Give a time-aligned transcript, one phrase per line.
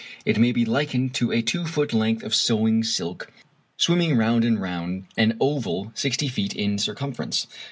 [0.25, 3.31] It may be likened to a two foot length of sewing silk
[3.77, 7.45] swimming round and round an oval sixty feet in circumference.